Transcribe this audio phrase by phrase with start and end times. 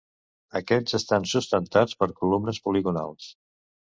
[0.59, 3.31] Aquests estan sustentats per columnes poligonals.